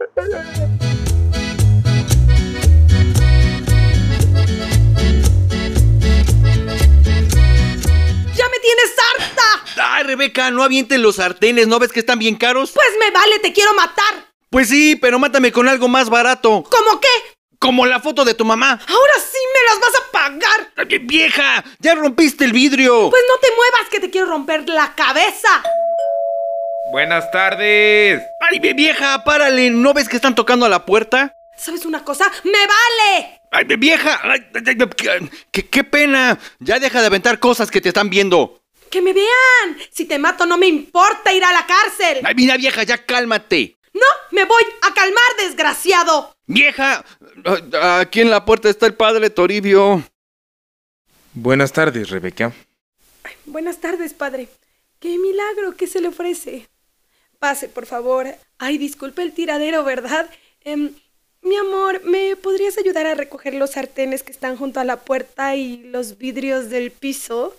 [0.00, 0.06] ¡Ya
[8.48, 9.64] me tienes harta!
[9.76, 12.70] Ay, Rebeca, no avienten los sartenes, ¿no ves que están bien caros?
[12.72, 14.26] Pues me vale, te quiero matar.
[14.48, 16.64] Pues sí, pero mátame con algo más barato.
[16.70, 17.08] ¿Cómo qué?
[17.58, 18.70] Como la foto de tu mamá.
[18.70, 20.72] Ahora sí me las vas a pagar.
[20.76, 21.62] Ay, ¡Vieja!
[21.78, 23.10] ¡Ya rompiste el vidrio!
[23.10, 25.62] Pues no te muevas que te quiero romper la cabeza.
[26.90, 28.22] Buenas tardes.
[28.40, 29.22] ¡Ay, vie- vieja!
[29.24, 29.70] ¡Párale!
[29.70, 31.34] ¿No ves que están tocando a la puerta?
[31.56, 32.30] ¿Sabes una cosa?
[32.44, 33.40] ¡Me vale!
[33.50, 34.18] ¡Ay, vie- vieja!
[34.22, 34.76] Ay, ay,
[35.08, 36.38] ay, qué, pena!
[36.58, 38.60] Ya deja de aventar cosas que te están viendo.
[38.90, 39.78] ¡Que me vean!
[39.92, 42.22] Si te mato no me importa ir a la cárcel.
[42.24, 43.76] ¡Ay, mira, vieja, ya cálmate!
[43.92, 46.34] No, me voy a calmar, desgraciado.
[46.46, 47.04] ¡Vieja!
[48.00, 50.02] Aquí en la puerta está el padre Toribio.
[51.34, 52.52] Buenas tardes, Rebeca.
[53.44, 54.48] Buenas tardes, padre.
[54.98, 55.76] ¡Qué milagro!
[55.76, 56.68] ¿Qué se le ofrece?
[57.40, 58.26] Pase, por favor.
[58.58, 60.28] Ay, disculpe el tiradero, ¿verdad?
[60.62, 60.92] Em,
[61.42, 65.56] mi amor, ¿me podrías ayudar a recoger los sartenes que están junto a la puerta
[65.56, 67.56] y los vidrios del piso?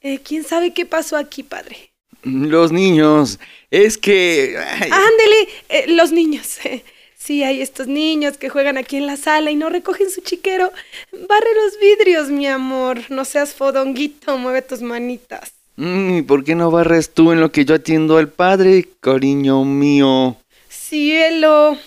[0.00, 1.90] Eh, ¿Quién sabe qué pasó aquí, padre?
[2.22, 3.40] Los niños.
[3.72, 4.56] Es que...
[4.56, 6.58] ay, Ándele, eh, los niños.
[7.16, 10.70] Sí, hay estos niños que juegan aquí en la sala y no recogen su chiquero.
[11.10, 13.00] Barre los vidrios, mi amor.
[13.08, 15.54] No seas fodonguito, mueve tus manitas.
[15.76, 20.36] Mm, ¿Por qué no barres tú en lo que yo atiendo al padre, cariño mío?
[20.68, 21.78] Cielo,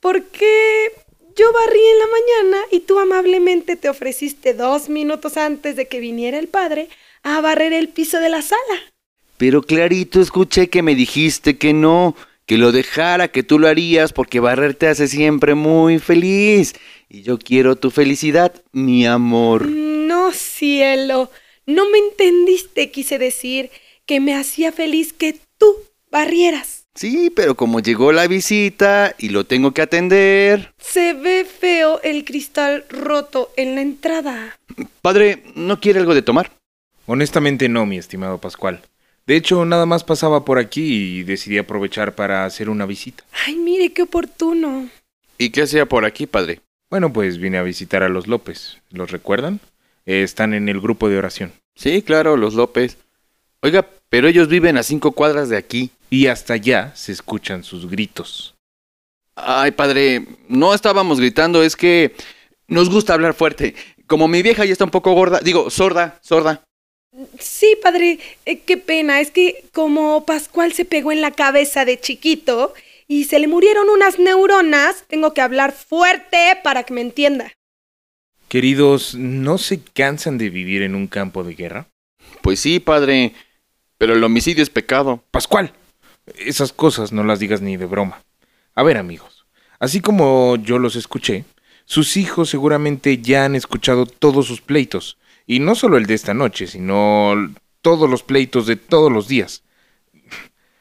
[0.00, 0.92] ¿por qué
[1.36, 6.00] yo barrí en la mañana y tú amablemente te ofreciste dos minutos antes de que
[6.00, 6.88] viniera el padre
[7.22, 8.58] a barrer el piso de la sala?
[9.36, 14.12] Pero clarito escuché que me dijiste que no, que lo dejara, que tú lo harías
[14.12, 16.74] porque barrer te hace siempre muy feliz.
[17.08, 19.66] Y yo quiero tu felicidad, mi amor.
[19.66, 21.30] No, cielo,
[21.68, 23.70] no me entendiste, quise decir
[24.06, 25.76] que me hacía feliz que tú
[26.10, 26.86] barrieras.
[26.94, 30.72] Sí, pero como llegó la visita y lo tengo que atender.
[30.78, 34.58] Se ve feo el cristal roto en la entrada.
[35.02, 36.50] Padre, ¿no quiere algo de tomar?
[37.04, 38.80] Honestamente no, mi estimado Pascual.
[39.26, 43.24] De hecho, nada más pasaba por aquí y decidí aprovechar para hacer una visita.
[43.46, 44.88] Ay, mire qué oportuno.
[45.36, 46.60] ¿Y qué hacía por aquí, padre?
[46.88, 48.78] Bueno, pues vine a visitar a los López.
[48.90, 49.60] ¿Los recuerdan?
[50.08, 51.52] Eh, están en el grupo de oración.
[51.76, 52.96] Sí, claro, los López.
[53.60, 55.90] Oiga, pero ellos viven a cinco cuadras de aquí.
[56.08, 58.54] Y hasta allá se escuchan sus gritos.
[59.36, 62.14] Ay, padre, no estábamos gritando, es que
[62.66, 63.74] nos gusta hablar fuerte.
[64.06, 66.64] Como mi vieja ya está un poco gorda, digo, sorda, sorda.
[67.38, 69.20] Sí, padre, eh, qué pena.
[69.20, 72.72] Es que como Pascual se pegó en la cabeza de chiquito
[73.06, 77.52] y se le murieron unas neuronas, tengo que hablar fuerte para que me entienda.
[78.48, 81.86] Queridos, ¿no se cansan de vivir en un campo de guerra?
[82.40, 83.34] Pues sí, padre,
[83.98, 85.22] pero el homicidio es pecado.
[85.30, 85.74] Pascual,
[86.34, 88.22] esas cosas no las digas ni de broma.
[88.74, 89.44] A ver, amigos,
[89.78, 91.44] así como yo los escuché,
[91.84, 96.32] sus hijos seguramente ya han escuchado todos sus pleitos, y no solo el de esta
[96.32, 97.34] noche, sino
[97.82, 99.62] todos los pleitos de todos los días.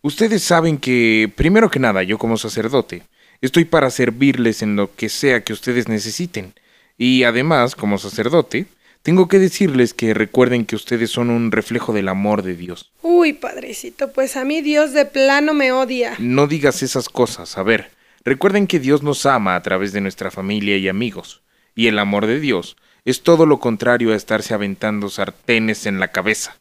[0.00, 3.02] Ustedes saben que, primero que nada, yo como sacerdote,
[3.42, 6.54] estoy para servirles en lo que sea que ustedes necesiten,
[7.00, 8.66] y además, como sacerdote,
[9.00, 12.92] tengo que decirles que recuerden que ustedes son un reflejo del amor de Dios.
[13.00, 16.14] Uy, padrecito, pues a mí Dios de plano me odia.
[16.18, 17.56] No digas esas cosas.
[17.56, 17.90] A ver,
[18.22, 21.40] recuerden que Dios nos ama a través de nuestra familia y amigos.
[21.74, 22.76] Y el amor de Dios
[23.06, 26.60] es todo lo contrario a estarse aventando sartenes en la cabeza.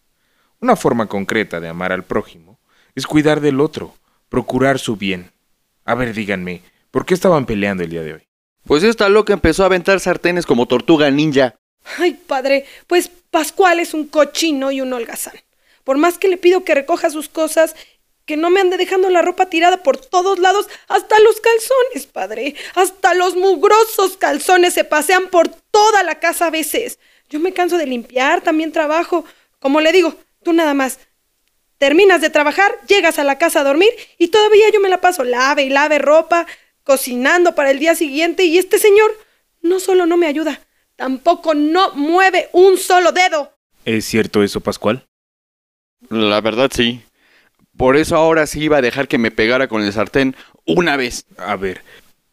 [0.61, 2.61] Una forma concreta de amar al prójimo
[2.95, 3.93] es cuidar del otro,
[4.29, 5.31] procurar su bien.
[5.83, 8.28] A ver, díganme, ¿por qué estaban peleando el día de hoy?
[8.65, 11.55] Pues esta loca empezó a aventar sartenes como tortuga ninja.
[11.97, 15.35] Ay, padre, pues Pascual es un cochino y un holgazán.
[15.83, 17.75] Por más que le pido que recoja sus cosas,
[18.25, 22.55] que no me ande dejando la ropa tirada por todos lados, hasta los calzones, padre,
[22.75, 26.99] hasta los mugrosos calzones se pasean por toda la casa a veces.
[27.29, 29.25] Yo me canso de limpiar, también trabajo.
[29.59, 30.99] Como le digo, tú nada más.
[31.77, 35.23] Terminas de trabajar, llegas a la casa a dormir y todavía yo me la paso
[35.23, 36.45] lave y lave ropa,
[36.89, 39.11] cocinando para el día siguiente y este señor
[39.61, 40.59] no solo no me ayuda,
[40.95, 43.53] tampoco no mueve un solo dedo.
[43.85, 45.05] ¿Es cierto eso, Pascual?
[46.09, 47.03] La verdad sí.
[47.77, 51.27] Por eso ahora sí iba a dejar que me pegara con el sartén una vez.
[51.37, 51.83] A ver,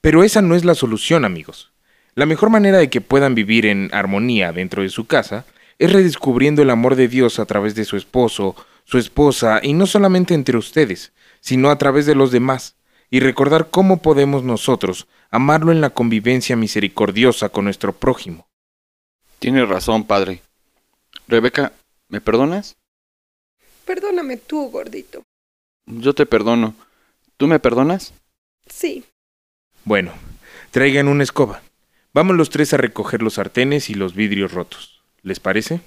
[0.01, 1.71] pero esa no es la solución, amigos.
[2.15, 5.45] La mejor manera de que puedan vivir en armonía dentro de su casa
[5.79, 9.87] es redescubriendo el amor de Dios a través de su esposo, su esposa, y no
[9.87, 11.13] solamente entre ustedes,
[11.43, 12.76] sino a través de los demás,
[13.11, 18.47] y recordar cómo podemos nosotros amarlo en la convivencia misericordiosa con nuestro prójimo.
[19.39, 20.43] Tienes razón, padre.
[21.29, 21.73] Rebeca,
[22.09, 22.77] ¿me perdonas?
[23.85, 25.23] Perdóname tú, gordito.
[25.87, 26.75] Yo te perdono.
[27.37, 28.13] ¿Tú me perdonas?
[28.67, 29.05] Sí.
[29.85, 30.13] Bueno,
[30.71, 31.63] traigan una escoba.
[32.13, 35.03] Vamos los tres a recoger los sartenes y los vidrios rotos.
[35.23, 35.81] ¿Les parece?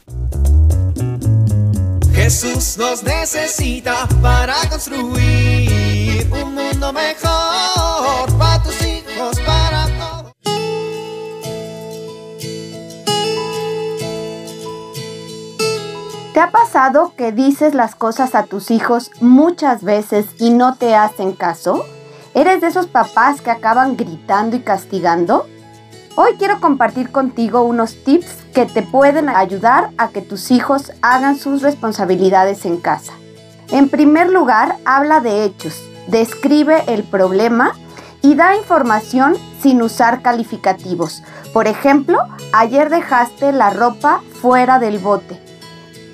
[2.13, 5.78] Jesús nos necesita para construir
[6.93, 10.33] mejor para tus hijos, para todos.
[16.33, 20.95] ¿Te ha pasado que dices las cosas a tus hijos muchas veces y no te
[20.95, 21.85] hacen caso?
[22.33, 25.47] ¿Eres de esos papás que acaban gritando y castigando?
[26.15, 31.37] Hoy quiero compartir contigo unos tips que te pueden ayudar a que tus hijos hagan
[31.37, 33.13] sus responsabilidades en casa.
[33.71, 37.73] En primer lugar, habla de hechos, describe el problema
[38.21, 41.23] y da información sin usar calificativos.
[41.53, 42.19] Por ejemplo,
[42.51, 45.39] ayer dejaste la ropa fuera del bote.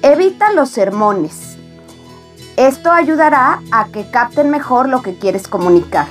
[0.01, 1.57] Evita los sermones.
[2.57, 6.07] Esto ayudará a que capten mejor lo que quieres comunicar.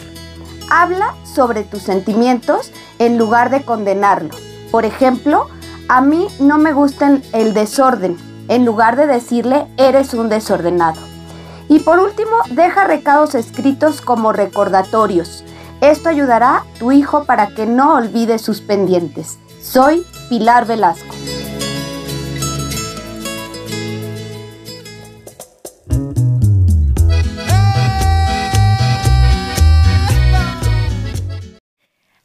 [0.70, 4.34] Habla sobre tus sentimientos en lugar de condenarlo.
[4.70, 5.48] Por ejemplo,
[5.88, 8.16] a mí no me gusta el desorden,
[8.48, 11.13] en lugar de decirle eres un desordenado.
[11.68, 15.44] Y por último, deja recados escritos como recordatorios.
[15.80, 19.38] Esto ayudará a tu hijo para que no olvide sus pendientes.
[19.60, 21.14] Soy Pilar Velasco.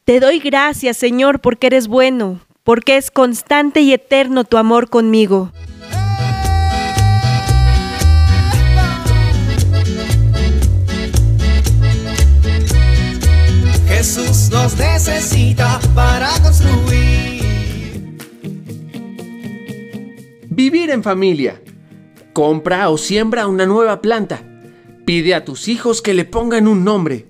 [0.09, 5.51] Te doy gracias, Señor, porque eres bueno, porque es constante y eterno tu amor conmigo.
[14.67, 18.17] Necesita para construir.
[20.49, 21.61] Vivir en familia.
[22.33, 24.43] Compra o siembra una nueva planta.
[25.05, 27.27] Pide a tus hijos que le pongan un nombre.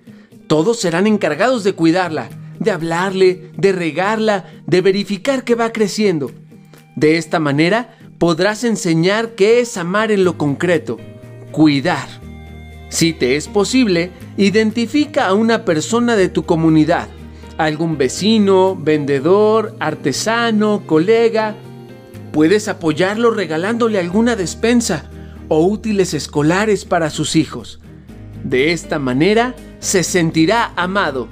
[0.47, 2.29] Todos serán encargados de cuidarla,
[2.59, 6.31] de hablarle, de regarla, de verificar que va creciendo.
[6.95, 10.97] De esta manera podrás enseñar qué es amar en lo concreto,
[11.51, 12.07] cuidar.
[12.89, 17.07] Si te es posible, identifica a una persona de tu comunidad,
[17.59, 21.55] algún vecino, vendedor, artesano, colega.
[22.31, 25.09] Puedes apoyarlo regalándole alguna despensa
[25.49, 27.81] o útiles escolares para sus hijos.
[28.45, 31.27] De esta manera se sentirá amado.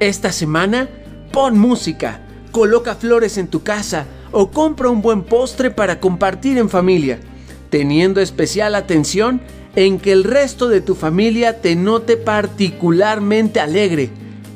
[0.00, 0.88] Esta semana,
[1.30, 6.70] pon música, coloca flores en tu casa o compra un buen postre para compartir en
[6.70, 7.20] familia,
[7.68, 9.42] teniendo especial atención
[9.76, 14.10] en que el resto de tu familia te note particularmente alegre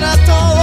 [0.00, 0.57] para todos.